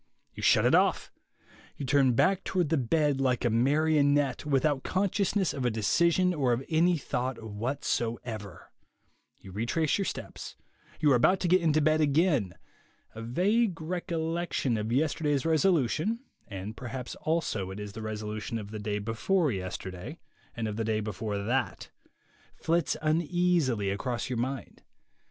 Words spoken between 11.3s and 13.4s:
to get into bed again; a